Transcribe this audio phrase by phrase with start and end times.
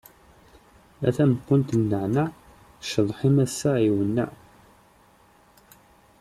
[1.07, 2.27] A tameqqunt n nneɛneɛ,
[2.83, 4.29] ccḍeḥ-im ass-a iwenneɛ.